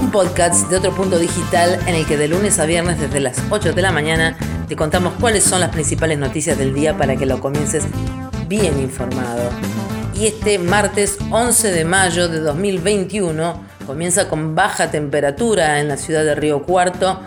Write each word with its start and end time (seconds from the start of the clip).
un 0.00 0.10
podcast 0.10 0.70
de 0.70 0.76
otro 0.76 0.94
punto 0.94 1.18
digital 1.18 1.78
en 1.86 1.94
el 1.94 2.06
que 2.06 2.16
de 2.16 2.26
lunes 2.26 2.58
a 2.58 2.64
viernes 2.64 2.98
desde 2.98 3.20
las 3.20 3.36
8 3.50 3.74
de 3.74 3.82
la 3.82 3.92
mañana 3.92 4.36
te 4.66 4.74
contamos 4.74 5.12
cuáles 5.20 5.44
son 5.44 5.60
las 5.60 5.68
principales 5.70 6.18
noticias 6.18 6.56
del 6.56 6.72
día 6.72 6.96
para 6.96 7.16
que 7.16 7.26
lo 7.26 7.38
comiences 7.38 7.84
bien 8.48 8.80
informado. 8.80 9.50
Y 10.14 10.26
este 10.26 10.58
martes 10.58 11.18
11 11.30 11.72
de 11.72 11.84
mayo 11.84 12.28
de 12.28 12.40
2021 12.40 13.62
comienza 13.86 14.28
con 14.28 14.54
baja 14.54 14.90
temperatura 14.90 15.80
en 15.80 15.88
la 15.88 15.98
ciudad 15.98 16.24
de 16.24 16.34
Río 16.34 16.62
Cuarto. 16.62 17.20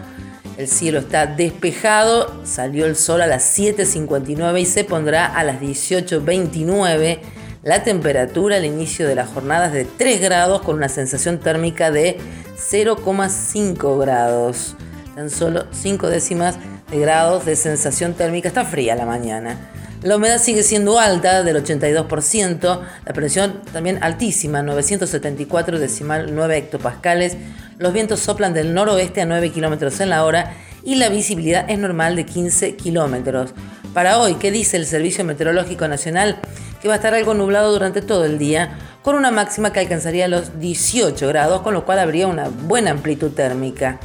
El 0.58 0.68
cielo 0.68 1.00
está 1.00 1.28
despejado, 1.28 2.44
salió 2.44 2.86
el 2.86 2.96
sol 2.96 3.22
a 3.22 3.28
las 3.28 3.58
7.59 3.58 4.60
y 4.60 4.66
se 4.66 4.84
pondrá 4.84 5.28
a 5.28 5.44
las 5.44 5.62
18.29 5.62 7.20
la 7.64 7.84
temperatura 7.84 8.58
al 8.58 8.66
inicio 8.66 9.08
de 9.08 9.16
la 9.16 9.26
jornada 9.26 9.68
es 9.68 9.74
de 9.74 9.86
3 9.86 10.22
grados 10.22 10.62
con 10.62 10.76
una 10.76 10.90
sensación 10.90 11.40
térmica 11.40 11.92
de 11.92 12.18
0,5 12.58 14.00
grados. 14.00 14.76
Tan 15.16 15.30
solo 15.30 15.66
5 15.72 16.10
décimas 16.10 16.58
de 16.92 17.00
grados 17.00 17.46
de 17.46 17.56
sensación 17.56 18.16
térmica. 18.16 18.50
Está 18.50 18.66
fría 18.66 18.96
la 18.96 19.06
mañana. 19.06 19.72
La 20.02 20.18
humedad 20.18 20.40
sigue 20.40 20.64
siendo 20.64 21.00
alta, 21.00 21.44
del 21.44 21.64
82%. 21.64 22.82
La 23.06 23.14
presión 23.14 23.62
también 23.72 24.04
altísima, 24.04 24.62
974 24.62 25.80
decimal 25.80 26.36
9 26.36 26.58
hectopascales. 26.58 27.38
Los 27.78 27.94
vientos 27.94 28.20
soplan 28.20 28.54
del 28.54 28.74
noroeste 28.74 29.22
a 29.22 29.26
9 29.26 29.52
kilómetros 29.52 30.02
en 30.02 30.10
la 30.10 30.26
hora 30.26 30.54
y 30.84 30.96
la 30.96 31.10
visibilidad 31.10 31.70
es 31.70 31.80
normal 31.80 32.16
de 32.16 32.26
15 32.26 32.76
kilómetros. 32.76 33.54
Para 33.94 34.20
hoy, 34.20 34.36
¿qué 34.36 34.52
dice 34.52 34.78
el 34.78 34.86
Servicio 34.86 35.24
Meteorológico 35.24 35.88
Nacional? 35.88 36.40
que 36.84 36.90
va 36.90 36.96
a 36.96 36.98
estar 36.98 37.14
algo 37.14 37.34
nublado 37.34 37.72
durante 37.72 38.02
todo 38.02 38.26
el 38.26 38.38
día, 38.38 38.78
con 39.04 39.16
una 39.16 39.32
máxima 39.32 39.72
que 39.72 39.80
alcanzaría 39.80 40.28
los 40.28 40.60
18 40.60 41.30
grados, 41.30 41.62
con 41.62 41.74
lo 41.74 41.86
cual 41.86 41.98
habría 41.98 42.28
una 42.28 42.50
buena 42.50 42.92
amplitud 42.92 43.32
térmica. 43.32 44.02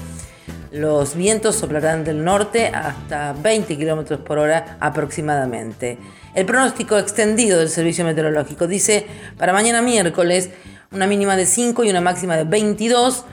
Los 0.70 1.16
vientos 1.16 1.56
soplarán 1.56 2.04
del 2.04 2.22
norte 2.22 2.68
hasta 2.68 3.32
20 3.32 3.76
km 3.76 4.18
por 4.18 4.38
hora 4.38 4.76
aproximadamente. 4.78 5.98
El 6.36 6.46
pronóstico 6.46 6.96
extendido 6.98 7.58
del 7.58 7.68
Servicio 7.68 8.04
Meteorológico 8.04 8.68
dice 8.68 9.06
para 9.36 9.52
mañana 9.52 9.82
miércoles 9.82 10.50
una 10.92 11.08
mínima 11.08 11.36
de 11.36 11.46
5 11.46 11.82
y 11.82 11.90
una 11.90 12.00
máxima 12.00 12.36
de 12.36 12.44
22 12.44 13.24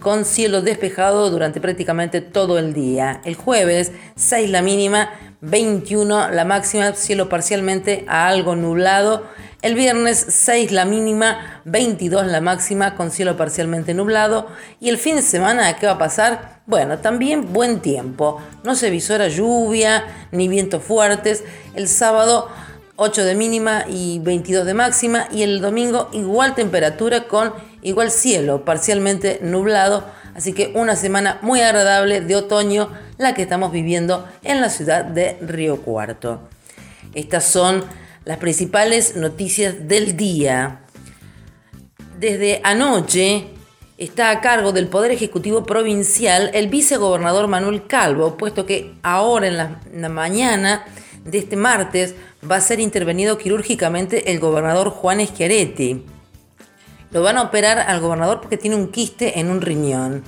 con 0.00 0.24
cielo 0.24 0.62
despejado 0.62 1.30
durante 1.30 1.60
prácticamente 1.60 2.20
todo 2.20 2.58
el 2.58 2.74
día. 2.74 3.20
El 3.24 3.34
jueves 3.34 3.92
6 4.16 4.50
la 4.50 4.62
mínima 4.62 5.10
21 5.40 6.30
la 6.30 6.44
máxima, 6.44 6.94
cielo 6.94 7.28
parcialmente 7.28 8.04
a 8.08 8.28
algo 8.28 8.56
nublado. 8.56 9.24
El 9.62 9.74
viernes 9.74 10.24
6 10.28 10.72
la 10.72 10.84
mínima, 10.84 11.62
22 11.64 12.26
la 12.26 12.40
máxima 12.40 12.94
con 12.96 13.10
cielo 13.10 13.36
parcialmente 13.36 13.94
nublado. 13.94 14.48
Y 14.80 14.88
el 14.88 14.98
fin 14.98 15.16
de 15.16 15.22
semana, 15.22 15.76
¿qué 15.76 15.86
va 15.86 15.92
a 15.92 15.98
pasar? 15.98 16.60
Bueno, 16.66 16.98
también 16.98 17.52
buen 17.52 17.80
tiempo. 17.80 18.40
No 18.64 18.74
se 18.74 18.90
visora 18.90 19.28
lluvia 19.28 20.04
ni 20.32 20.48
vientos 20.48 20.82
fuertes. 20.82 21.44
El 21.74 21.88
sábado 21.88 22.48
8 22.96 23.24
de 23.24 23.34
mínima 23.36 23.84
y 23.88 24.18
22 24.20 24.66
de 24.66 24.74
máxima. 24.74 25.28
Y 25.30 25.42
el 25.42 25.60
domingo 25.60 26.08
igual 26.12 26.54
temperatura 26.54 27.28
con 27.28 27.52
igual 27.82 28.10
cielo 28.10 28.64
parcialmente 28.64 29.40
nublado 29.42 30.04
Así 30.38 30.52
que 30.52 30.70
una 30.76 30.94
semana 30.94 31.40
muy 31.42 31.62
agradable 31.62 32.20
de 32.20 32.36
otoño, 32.36 32.90
la 33.16 33.34
que 33.34 33.42
estamos 33.42 33.72
viviendo 33.72 34.24
en 34.44 34.60
la 34.60 34.70
ciudad 34.70 35.04
de 35.04 35.36
Río 35.40 35.82
Cuarto. 35.82 36.48
Estas 37.12 37.44
son 37.44 37.84
las 38.24 38.38
principales 38.38 39.16
noticias 39.16 39.88
del 39.88 40.16
día. 40.16 40.82
Desde 42.20 42.60
anoche 42.62 43.48
está 43.96 44.30
a 44.30 44.40
cargo 44.40 44.70
del 44.70 44.86
Poder 44.86 45.10
Ejecutivo 45.10 45.64
Provincial 45.64 46.52
el 46.54 46.68
vicegobernador 46.68 47.48
Manuel 47.48 47.88
Calvo, 47.88 48.36
puesto 48.36 48.64
que 48.64 48.94
ahora 49.02 49.48
en 49.48 49.56
la, 49.56 50.08
mañana 50.08 50.84
de 51.24 51.38
este 51.38 51.56
martes 51.56 52.14
va 52.48 52.54
a 52.54 52.60
ser 52.60 52.78
intervenido 52.78 53.38
quirúrgicamente 53.38 54.30
el 54.30 54.38
gobernador 54.38 54.90
Juan 54.90 55.26
Schiaretti. 55.26 56.04
Lo 57.10 57.22
van 57.22 57.38
a 57.38 57.42
operar 57.42 57.78
al 57.78 58.00
gobernador 58.00 58.40
porque 58.40 58.58
tiene 58.58 58.76
un 58.76 58.88
quiste 58.88 59.38
en 59.40 59.50
un 59.50 59.62
riñón. 59.62 60.22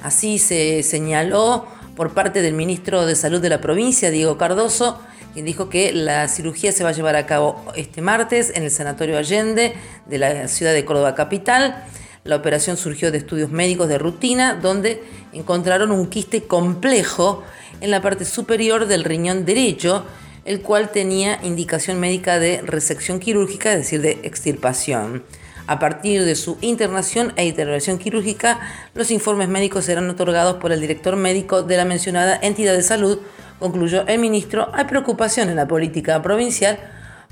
Así 0.00 0.38
se 0.38 0.82
señaló 0.82 1.66
por 1.96 2.14
parte 2.14 2.40
del 2.40 2.54
ministro 2.54 3.04
de 3.04 3.16
Salud 3.16 3.40
de 3.40 3.48
la 3.48 3.60
provincia, 3.60 4.10
Diego 4.10 4.38
Cardoso, 4.38 5.00
quien 5.32 5.44
dijo 5.44 5.68
que 5.68 5.92
la 5.92 6.28
cirugía 6.28 6.72
se 6.72 6.84
va 6.84 6.90
a 6.90 6.92
llevar 6.92 7.16
a 7.16 7.26
cabo 7.26 7.62
este 7.74 8.00
martes 8.00 8.52
en 8.54 8.62
el 8.62 8.70
Sanatorio 8.70 9.18
Allende 9.18 9.74
de 10.06 10.18
la 10.18 10.48
ciudad 10.48 10.72
de 10.72 10.84
Córdoba 10.84 11.14
Capital. 11.14 11.84
La 12.22 12.36
operación 12.36 12.76
surgió 12.76 13.10
de 13.10 13.18
estudios 13.18 13.50
médicos 13.50 13.88
de 13.88 13.98
rutina, 13.98 14.54
donde 14.54 15.02
encontraron 15.32 15.90
un 15.90 16.08
quiste 16.08 16.44
complejo 16.44 17.42
en 17.80 17.90
la 17.90 18.02
parte 18.02 18.24
superior 18.24 18.86
del 18.86 19.04
riñón 19.04 19.44
derecho, 19.44 20.04
el 20.44 20.62
cual 20.62 20.90
tenía 20.90 21.40
indicación 21.42 21.98
médica 21.98 22.38
de 22.38 22.62
resección 22.62 23.18
quirúrgica, 23.18 23.72
es 23.72 23.78
decir, 23.78 24.00
de 24.00 24.20
extirpación. 24.22 25.24
A 25.66 25.78
partir 25.78 26.24
de 26.24 26.34
su 26.34 26.58
internación 26.60 27.32
e 27.36 27.46
intervención 27.46 27.98
quirúrgica, 27.98 28.60
los 28.94 29.10
informes 29.10 29.48
médicos 29.48 29.84
serán 29.84 30.10
otorgados 30.10 30.56
por 30.56 30.72
el 30.72 30.80
director 30.80 31.16
médico 31.16 31.62
de 31.62 31.76
la 31.76 31.84
mencionada 31.84 32.38
entidad 32.42 32.74
de 32.74 32.82
salud, 32.82 33.18
concluyó 33.58 34.06
el 34.06 34.18
ministro. 34.18 34.70
Hay 34.72 34.84
preocupación 34.84 35.48
en 35.48 35.56
la 35.56 35.68
política 35.68 36.20
provincial 36.22 36.78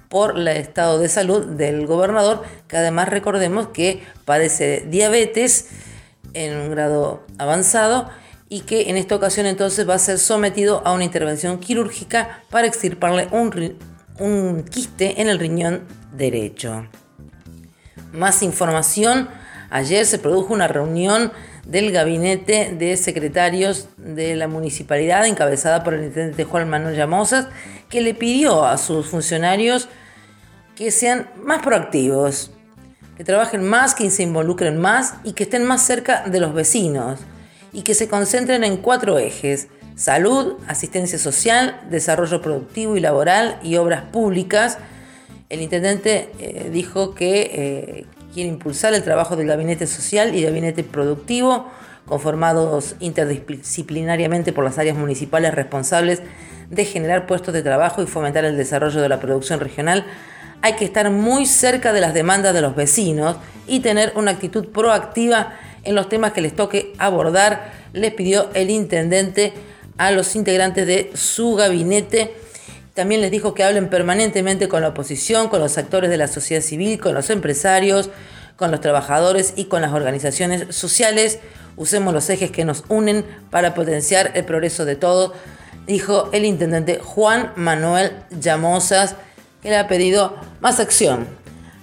por 0.09 0.39
el 0.39 0.49
estado 0.49 0.99
de 0.99 1.09
salud 1.09 1.47
del 1.47 1.87
gobernador, 1.87 2.43
que 2.67 2.77
además 2.77 3.09
recordemos 3.09 3.69
que 3.69 4.03
padece 4.25 4.87
diabetes 4.89 5.69
en 6.35 6.57
un 6.57 6.71
grado 6.71 7.25
avanzado 7.39 8.09
y 8.49 8.61
que 8.61 8.89
en 8.89 8.97
esta 8.97 9.15
ocasión 9.15 9.47
entonces 9.47 9.89
va 9.89 9.95
a 9.95 9.99
ser 9.99 10.19
sometido 10.19 10.83
a 10.85 10.93
una 10.93 11.05
intervención 11.05 11.59
quirúrgica 11.59 12.43
para 12.51 12.67
extirparle 12.67 13.29
un, 13.31 13.77
un 14.19 14.65
quiste 14.65 15.21
en 15.21 15.29
el 15.29 15.39
riñón 15.39 15.87
derecho. 16.13 16.87
Más 18.13 18.43
información. 18.43 19.29
Ayer 19.71 20.07
se 20.07 20.19
produjo 20.19 20.55
una 20.55 20.69
reunión 20.69 21.33
del 21.67 21.93
gabinete 21.93 22.75
de 22.79 22.97
secretarios 22.97 23.89
de 23.99 24.35
la 24.35 24.49
municipalidad 24.49 25.27
encabezada 25.27 25.85
por 25.85 25.95
el 25.95 26.05
intendente 26.05 26.45
Juan 26.45 26.71
Manuel 26.71 26.97
Llamosas, 26.97 27.49
que 27.91 28.01
le 28.01 28.15
pidió 28.15 28.65
a 28.65 28.79
sus 28.79 29.07
funcionarios 29.07 29.89
que 30.75 30.91
sean 30.91 31.29
más 31.43 31.61
proactivos, 31.63 32.53
que 33.17 33.25
trabajen 33.25 33.63
más, 33.63 33.95
que 33.95 34.11
se 34.11 34.23
involucren 34.23 34.79
más 34.79 35.15
y 35.25 35.33
que 35.33 35.43
estén 35.43 35.65
más 35.65 35.83
cerca 35.83 36.23
de 36.25 36.41
los 36.41 36.55
vecinos 36.55 37.21
y 37.73 37.83
que 37.83 37.95
se 37.95 38.09
concentren 38.09 38.65
en 38.65 38.79
cuatro 38.79 39.19
ejes, 39.19 39.69
salud, 39.97 40.55
asistencia 40.69 41.19
social, 41.19 41.81
desarrollo 41.91 42.41
productivo 42.41 42.97
y 42.97 43.01
laboral 43.01 43.59
y 43.63 43.77
obras 43.77 44.05
públicas, 44.05 44.79
el 45.49 45.63
intendente 45.63 46.31
eh, 46.39 46.69
dijo 46.73 47.15
que 47.15 47.41
eh, 47.53 48.07
quiere 48.35 48.51
impulsar 48.51 48.93
el 48.95 49.03
trabajo 49.03 49.35
del 49.37 49.47
gabinete 49.47 49.87
social 49.87 50.35
y 50.35 50.43
gabinete 50.43 50.85
productivo, 50.85 51.71
conformados 52.07 52.97
interdisciplinariamente 53.01 54.53
por 54.53 54.65
las 54.65 54.79
áreas 54.79 54.97
municipales 54.97 55.55
responsables 55.55 56.23
de 56.69 56.85
generar 56.85 57.27
puestos 57.27 57.55
de 57.55 57.63
trabajo 57.63 58.03
y 58.03 58.07
fomentar 58.07 58.45
el 58.45 58.57
desarrollo 58.57 59.01
de 59.01 59.09
la 59.09 59.21
producción 59.21 59.59
regional. 59.61 60.05
Hay 60.61 60.75
que 60.75 60.85
estar 60.85 61.11
muy 61.11 61.47
cerca 61.47 61.93
de 61.93 62.01
las 62.01 62.15
demandas 62.15 62.53
de 62.53 62.61
los 62.61 62.75
vecinos 62.75 63.37
y 63.67 63.81
tener 63.81 64.13
una 64.17 64.33
actitud 64.33 64.69
proactiva 64.69 65.55
en 65.85 65.95
los 65.95 66.09
temas 66.09 66.33
que 66.33 66.41
les 66.43 66.55
toque 66.55 66.93
abordar, 66.99 67.73
les 67.93 68.13
pidió 68.13 68.51
el 68.53 68.69
intendente 68.69 69.55
a 69.97 70.11
los 70.11 70.37
integrantes 70.37 70.87
de 70.87 71.11
su 71.15 71.55
gabinete 71.55 72.35
también 72.99 73.21
les 73.21 73.31
dijo 73.31 73.55
que 73.55 73.63
hablen 73.63 73.91
permanentemente 73.91 74.69
con 74.69 74.83
la 74.83 74.89
oposición, 74.89 75.49
con 75.49 75.61
los 75.61 75.79
actores 75.79 76.11
de 76.11 76.17
la 76.17 76.27
sociedad 76.27 76.61
civil, 76.61 76.99
con 76.99 77.15
los 77.15 77.31
empresarios, 77.31 78.11
con 78.57 78.73
los 78.73 78.81
trabajadores 78.81 79.53
y 79.55 79.67
con 79.67 79.83
las 79.83 79.93
organizaciones 79.93 80.75
sociales. 80.75 81.39
Usemos 81.77 82.13
los 82.13 82.29
ejes 82.29 82.51
que 82.51 82.65
nos 82.65 82.83
unen 82.89 83.25
para 83.51 83.73
potenciar 83.73 84.33
el 84.35 84.45
progreso 84.45 84.85
de 84.85 84.97
todo, 84.97 85.33
dijo 85.87 86.29
el 86.33 86.45
intendente 86.45 86.99
Juan 86.99 87.53
Manuel 87.55 88.11
Llamosas, 88.31 89.15
que 89.63 89.71
le 89.71 89.77
ha 89.77 89.87
pedido 89.87 90.35
más 90.59 90.81
acción 90.81 91.29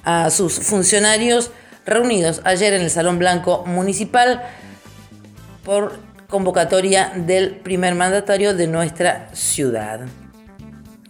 a 0.04 0.30
sus 0.30 0.60
funcionarios 0.60 1.50
reunidos 1.86 2.42
ayer 2.44 2.74
en 2.74 2.82
el 2.82 2.90
Salón 2.90 3.20
Blanco 3.20 3.64
Municipal 3.66 4.44
por 5.64 5.98
convocatoria 6.28 7.14
del 7.16 7.52
primer 7.56 7.96
mandatario 7.96 8.54
de 8.54 8.68
nuestra 8.68 9.30
ciudad. 9.32 10.02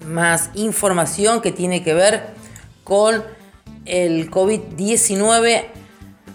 Más 0.05 0.49
información 0.53 1.41
que 1.41 1.51
tiene 1.51 1.83
que 1.83 1.93
ver 1.93 2.23
con 2.83 3.23
el 3.85 4.29
COVID-19 4.31 5.65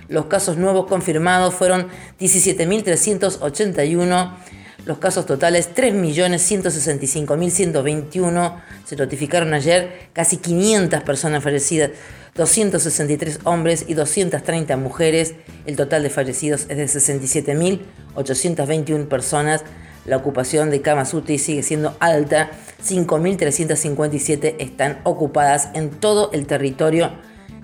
los 0.08 0.26
casos 0.26 0.56
nuevos 0.56 0.87
confirmados 0.87 1.52
fueron 1.54 1.88
17.381 2.20 4.37
los 4.84 4.99
casos 4.99 5.25
totales 5.26 5.70
3.165.121. 5.75 8.61
Se 8.84 8.96
notificaron 8.96 9.55
ayer 9.55 10.08
casi 10.12 10.38
500 10.38 11.02
personas 11.02 11.44
fallecidas, 11.44 11.90
263 12.34 13.38
hombres 13.44 13.84
y 13.87 13.94
230 13.94 14.76
mujeres. 14.76 15.34
El 15.67 15.76
total 15.76 16.02
de 16.02 16.11
fallecidos 16.11 16.67
es 16.69 16.76
de 16.76 16.87
67.821 16.87 19.06
personas. 19.06 19.62
La 20.05 20.17
ocupación 20.17 20.70
de 20.70 20.82
camas 20.82 21.14
UTI 21.14 21.38
sigue 21.38 21.62
siendo 21.62 21.96
alta. 22.00 22.50
5.357 22.85 24.56
están 24.58 24.99
ocupadas 25.05 25.69
en 25.75 25.90
todo 25.90 26.32
el 26.32 26.46
territorio 26.46 27.12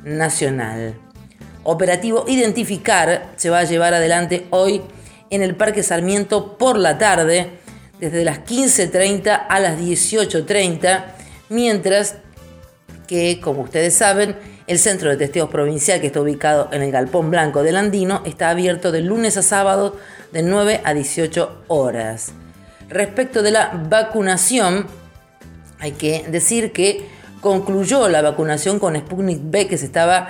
nacional. 0.04 0.94
Operativo 1.64 2.24
Identificar 2.28 3.32
se 3.36 3.50
va 3.50 3.58
a 3.58 3.64
llevar 3.64 3.92
adelante 3.92 4.46
hoy 4.50 4.82
en 5.30 5.42
el 5.42 5.54
Parque 5.54 5.82
Sarmiento 5.82 6.56
por 6.58 6.78
la 6.78 6.98
tarde, 6.98 7.50
desde 8.00 8.24
las 8.24 8.40
15.30 8.40 9.46
a 9.48 9.60
las 9.60 9.78
18.30, 9.78 11.04
mientras 11.48 12.16
que, 13.06 13.40
como 13.40 13.62
ustedes 13.62 13.94
saben, 13.94 14.36
el 14.66 14.78
Centro 14.78 15.08
de 15.08 15.16
Testeos 15.16 15.48
Provincial, 15.48 16.00
que 16.00 16.08
está 16.08 16.20
ubicado 16.20 16.68
en 16.72 16.82
el 16.82 16.92
Galpón 16.92 17.30
Blanco 17.30 17.62
del 17.62 17.76
Andino, 17.76 18.22
está 18.26 18.50
abierto 18.50 18.92
de 18.92 19.00
lunes 19.00 19.36
a 19.36 19.42
sábado 19.42 19.96
de 20.32 20.42
9 20.42 20.82
a 20.84 20.94
18 20.94 21.64
horas. 21.68 22.32
Respecto 22.88 23.42
de 23.42 23.50
la 23.50 23.82
vacunación, 23.88 24.86
hay 25.78 25.92
que 25.92 26.24
decir 26.28 26.72
que 26.72 27.06
concluyó 27.40 28.08
la 28.08 28.20
vacunación 28.20 28.78
con 28.78 28.96
Sputnik 28.96 29.40
B 29.42 29.68
que 29.68 29.78
se 29.78 29.86
estaba 29.86 30.28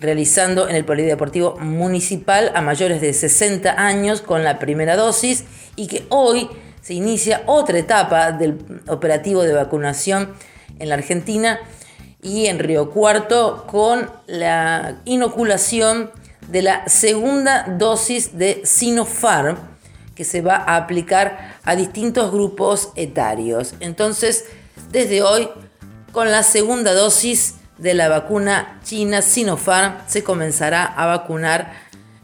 realizando 0.00 0.68
en 0.68 0.76
el 0.76 0.84
Polideportivo 0.84 1.56
Municipal 1.58 2.52
a 2.54 2.60
mayores 2.60 3.00
de 3.00 3.12
60 3.12 3.80
años 3.80 4.20
con 4.20 4.44
la 4.44 4.58
primera 4.58 4.96
dosis 4.96 5.44
y 5.76 5.86
que 5.86 6.06
hoy 6.08 6.48
se 6.80 6.94
inicia 6.94 7.42
otra 7.46 7.78
etapa 7.78 8.32
del 8.32 8.58
operativo 8.88 9.42
de 9.42 9.52
vacunación 9.52 10.32
en 10.78 10.88
la 10.88 10.94
Argentina 10.94 11.58
y 12.22 12.46
en 12.46 12.58
Río 12.58 12.90
Cuarto 12.90 13.66
con 13.66 14.10
la 14.26 15.00
inoculación 15.04 16.10
de 16.48 16.62
la 16.62 16.88
segunda 16.88 17.64
dosis 17.78 18.38
de 18.38 18.62
Sinopharm 18.64 19.56
que 20.14 20.24
se 20.24 20.40
va 20.40 20.56
a 20.56 20.76
aplicar 20.76 21.58
a 21.62 21.76
distintos 21.76 22.32
grupos 22.32 22.90
etarios. 22.96 23.74
Entonces, 23.78 24.46
desde 24.90 25.22
hoy, 25.22 25.48
con 26.10 26.32
la 26.32 26.42
segunda 26.42 26.92
dosis 26.92 27.54
de 27.78 27.94
la 27.94 28.08
vacuna 28.08 28.80
china 28.84 29.22
Sinopharm 29.22 29.94
se 30.06 30.22
comenzará 30.22 30.84
a 30.84 31.06
vacunar 31.06 31.72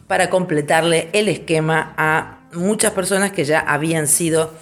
para 0.07 0.29
completarle 0.31 1.09
el 1.13 1.29
esquema 1.29 1.95
a 1.97 2.41
muchas 2.53 2.93
personas 2.93 3.33
que 3.33 3.45
ya 3.45 3.61
habían 3.61 4.07
sido 4.07 4.53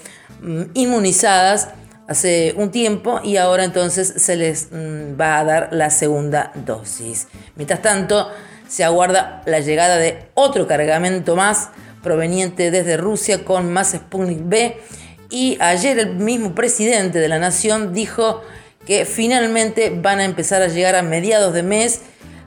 mm, 0.43 0.63
inmunizadas 0.75 1.71
hace 2.09 2.55
un 2.57 2.71
tiempo 2.71 3.21
y 3.23 3.37
ahora 3.37 3.65
entonces 3.65 4.13
se 4.17 4.37
les 4.37 4.69
mm, 4.71 5.21
va 5.21 5.39
a 5.39 5.45
dar 5.45 5.69
la 5.73 5.91
segunda 5.91 6.53
dosis. 6.55 7.29
Mientras 7.57 7.83
tanto, 7.83 8.31
se 8.69 8.85
aguarda 8.85 9.43
la 9.47 9.61
llegada 9.61 9.97
de 9.97 10.27
otro 10.35 10.67
cargamento 10.67 11.37
más 11.37 11.71
proveniente 12.03 12.71
desde 12.71 12.97
Rusia 12.97 13.45
con 13.45 13.73
más 13.73 13.93
Sputnik 13.93 14.41
B 14.43 14.81
y 15.31 15.57
ayer 15.61 15.99
el 15.99 16.17
mismo 16.17 16.55
presidente 16.55 17.19
de 17.19 17.29
la 17.29 17.39
nación 17.39 17.93
dijo 17.95 18.43
que 18.87 19.05
finalmente 19.05 19.91
van 19.95 20.21
a 20.21 20.25
empezar 20.25 20.63
a 20.63 20.69
llegar 20.69 20.95
a 20.95 21.03
mediados 21.03 21.55
de 21.55 21.63
mes 21.63 22.01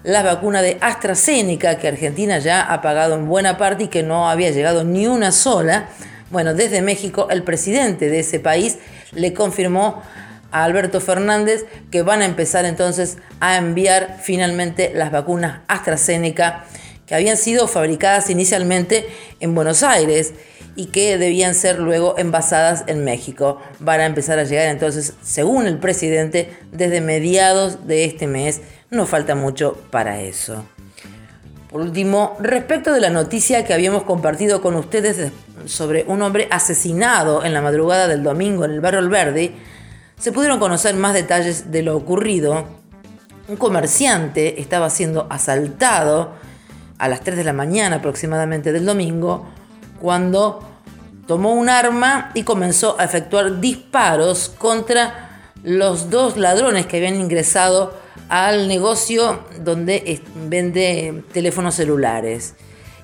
la 0.04 0.22
vacuna 0.22 0.62
de 0.62 0.78
AstraZeneca, 0.82 1.78
que 1.78 1.88
Argentina 1.88 2.38
ya 2.38 2.62
ha 2.62 2.82
pagado 2.82 3.16
en 3.16 3.28
buena 3.28 3.58
parte 3.58 3.86
y 3.86 3.88
que 3.88 4.04
no 4.04 4.30
había 4.30 4.52
llegado 4.52 4.84
ni 4.84 5.08
una 5.08 5.32
sola. 5.32 5.90
Bueno, 6.30 6.54
desde 6.54 6.82
México 6.82 7.28
el 7.32 7.44
presidente 7.44 8.10
de 8.10 8.20
ese 8.20 8.40
país 8.40 8.78
le 9.14 9.34
confirmó 9.34 10.04
a 10.52 10.64
Alberto 10.64 11.02
Fernández 11.02 11.66
que 11.90 12.04
van 12.04 12.22
a 12.22 12.26
empezar 12.26 12.66
entonces 12.66 13.18
a 13.40 13.58
enviar 13.58 14.20
finalmente 14.22 14.92
las 14.94 15.12
vacunas 15.12 15.62
AstraZeneca 15.68 16.66
que 17.08 17.16
habían 17.16 17.38
sido 17.38 17.68
fabricadas 17.68 18.30
inicialmente 18.30 19.08
en 19.40 19.56
Buenos 19.56 19.84
Aires 19.84 20.34
y 20.76 20.88
que 20.88 21.18
debían 21.18 21.56
ser 21.56 21.80
luego 21.80 22.16
envasadas 22.18 22.84
en 22.88 23.04
México. 23.04 23.60
Van 23.80 24.02
a 24.02 24.06
empezar 24.06 24.40
a 24.40 24.44
llegar 24.44 24.68
entonces, 24.68 25.14
según 25.22 25.68
el 25.68 25.78
presidente, 25.78 26.50
desde 26.72 27.02
mediados 27.02 27.88
de 27.88 28.06
este 28.06 28.28
mes. 28.28 28.62
No 28.90 29.06
falta 29.06 29.36
mucho 29.36 29.78
para 29.90 30.22
eso. 30.22 30.66
Por 31.70 31.82
último, 31.82 32.38
respecto 32.40 32.94
de 32.94 33.02
la 33.02 33.10
noticia 33.10 33.66
que 33.66 33.74
habíamos 33.74 34.04
compartido 34.04 34.62
con 34.62 34.76
ustedes 34.76 35.32
sobre 35.66 36.06
un 36.08 36.22
hombre 36.22 36.48
asesinado 36.52 37.44
en 37.44 37.54
la 37.54 37.62
madrugada 37.62 38.08
del 38.08 38.24
domingo 38.24 38.66
en 38.66 38.72
el 38.72 38.82
barrio 38.82 39.00
Alberdi, 39.00 39.54
se 40.18 40.32
pudieron 40.32 40.60
conocer 40.60 40.96
más 40.96 41.14
detalles 41.14 41.72
de 41.72 41.84
lo 41.84 41.98
ocurrido. 41.98 42.66
Un 43.48 43.58
comerciante 43.58 44.62
estaba 44.62 44.90
siendo 44.90 45.28
asaltado 45.30 46.34
a 46.98 47.10
las 47.10 47.22
3 47.22 47.38
de 47.38 47.44
la 47.44 47.54
mañana 47.54 47.98
aproximadamente 47.98 48.72
del 48.72 48.86
domingo 48.86 49.46
cuando 50.00 50.62
tomó 51.28 51.54
un 51.54 51.70
arma 51.70 52.32
y 52.34 52.44
comenzó 52.44 52.96
a 53.00 53.06
efectuar 53.06 53.60
disparos 53.60 54.50
contra 54.58 55.52
los 55.64 56.10
dos 56.10 56.38
ladrones 56.38 56.86
que 56.86 56.98
habían 56.98 57.20
ingresado 57.20 57.94
al 58.30 58.68
negocio 58.68 59.42
donde 59.64 60.22
vende 60.48 61.24
teléfonos 61.32 61.76
celulares. 61.76 62.56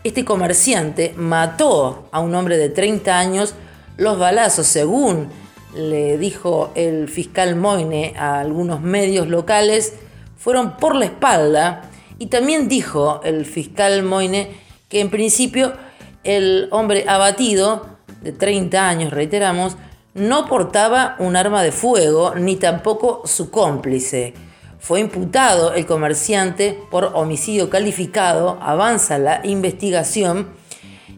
Este 0.03 0.25
comerciante 0.25 1.13
mató 1.15 2.09
a 2.11 2.19
un 2.19 2.33
hombre 2.33 2.57
de 2.57 2.69
30 2.69 3.17
años. 3.17 3.53
Los 3.97 4.17
balazos, 4.17 4.67
según 4.67 5.29
le 5.75 6.17
dijo 6.17 6.71
el 6.75 7.07
fiscal 7.07 7.55
Moine 7.55 8.13
a 8.17 8.39
algunos 8.39 8.81
medios 8.81 9.27
locales 9.27 9.93
fueron 10.37 10.77
por 10.77 10.95
la 10.95 11.05
espalda 11.05 11.83
y 12.19 12.27
también 12.27 12.67
dijo 12.67 13.21
el 13.23 13.45
fiscal 13.45 14.03
Moine 14.03 14.49
que 14.89 14.99
en 14.99 15.09
principio 15.09 15.73
el 16.23 16.67
hombre 16.71 17.05
abatido, 17.07 17.87
de 18.21 18.31
30 18.31 18.87
años 18.87 19.11
reiteramos, 19.11 19.77
no 20.13 20.45
portaba 20.45 21.15
un 21.19 21.35
arma 21.35 21.63
de 21.63 21.71
fuego 21.71 22.35
ni 22.35 22.57
tampoco 22.57 23.23
su 23.25 23.49
cómplice. 23.49 24.33
Fue 24.79 24.99
imputado 24.99 25.73
el 25.73 25.85
comerciante 25.85 26.77
por 26.89 27.11
homicidio 27.13 27.69
calificado, 27.69 28.57
avanza 28.61 29.17
la 29.17 29.41
investigación 29.43 30.49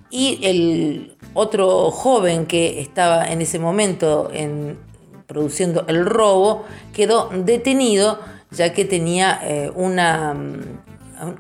y 0.10 0.40
el 0.44 1.18
otro 1.34 1.90
joven 1.92 2.46
que 2.46 2.82
estaba 2.82 3.26
en 3.26 3.42
ese 3.42 3.58
momento 3.60 4.30
en, 4.32 4.78
produciendo 5.28 5.86
el 5.88 6.06
robo 6.06 6.66
quedó 6.94 7.30
detenido 7.34 8.20
ya 8.52 8.74
que 8.74 8.86
tenía 8.86 9.40
eh, 9.44 9.72
una, 9.74 10.34
mm, 10.34 10.83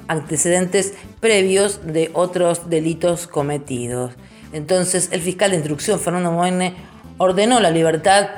antecedentes 0.07 0.93
previos 1.19 1.81
de 1.85 2.11
otros 2.13 2.69
delitos 2.69 3.27
cometidos. 3.27 4.13
Entonces 4.51 5.09
el 5.11 5.21
fiscal 5.21 5.51
de 5.51 5.57
instrucción 5.57 5.99
Fernando 5.99 6.31
Moine 6.31 6.75
ordenó 7.17 7.59
la 7.59 7.71
libertad 7.71 8.29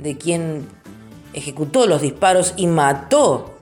de 0.00 0.16
quien 0.16 0.66
ejecutó 1.32 1.86
los 1.86 2.02
disparos 2.02 2.54
y 2.56 2.66
mató 2.66 3.54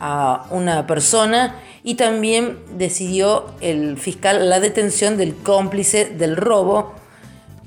a 0.00 0.46
una 0.50 0.86
persona 0.86 1.56
y 1.82 1.94
también 1.94 2.58
decidió 2.76 3.46
el 3.60 3.98
fiscal 3.98 4.48
la 4.48 4.60
detención 4.60 5.16
del 5.16 5.34
cómplice 5.34 6.06
del 6.06 6.36
robo. 6.36 6.94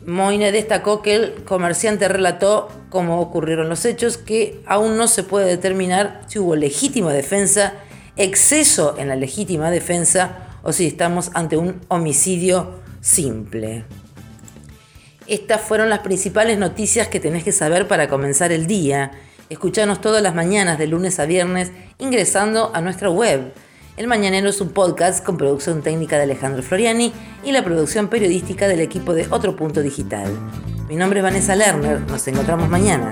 Moine 0.06 0.52
destacó 0.52 1.02
que 1.02 1.16
el 1.16 1.34
comerciante 1.44 2.08
relató 2.08 2.70
cómo 2.90 3.22
ocurrieron 3.22 3.70
los 3.70 3.86
hechos, 3.86 4.18
que 4.18 4.62
aún 4.66 4.98
no 4.98 5.08
se 5.08 5.24
puede 5.24 5.46
determinar 5.46 6.22
si 6.28 6.40
hubo 6.40 6.56
legítima 6.56 7.14
defensa, 7.14 7.74
exceso 8.16 8.96
en 8.98 9.08
la 9.08 9.16
legítima 9.16 9.72
defensa 9.72 10.48
o 10.64 10.74
si 10.74 10.88
estamos 10.88 11.32
ante 11.34 11.58
un 11.58 11.82
homicidio 11.88 12.82
simple. 13.02 13.86
Estas 15.28 15.62
fueron 15.62 15.90
las 15.90 16.00
principales 16.00 16.58
noticias 16.58 17.08
que 17.08 17.20
tenés 17.20 17.44
que 17.44 17.52
saber 17.52 17.88
para 17.88 18.08
comenzar 18.10 18.52
el 18.52 18.68
día. 18.68 19.12
Escuchanos 19.50 20.02
todas 20.02 20.22
las 20.22 20.36
mañanas 20.36 20.78
de 20.78 20.88
lunes 20.88 21.20
a 21.20 21.26
viernes 21.26 21.72
ingresando 22.00 22.72
a 22.74 22.82
nuestra 22.82 23.10
web. 23.10 23.54
El 23.98 24.08
Mañanero 24.08 24.50
es 24.50 24.62
un 24.62 24.70
podcast 24.70 25.24
con 25.24 25.38
producción 25.38 25.82
técnica 25.84 26.18
de 26.18 26.24
Alejandro 26.24 26.64
Floriani 26.64 27.14
y 27.44 27.52
la 27.52 27.64
producción 27.64 28.08
periodística 28.08 28.68
del 28.68 28.80
equipo 28.80 29.14
de 29.14 29.28
Otro 29.30 29.56
Punto 29.56 29.82
Digital. 29.82 30.32
Mi 30.88 30.96
nombre 30.96 31.20
es 31.20 31.24
Vanessa 31.24 31.56
Lerner, 31.56 32.02
nos 32.02 32.28
encontramos 32.28 32.68
mañana. 32.68 33.12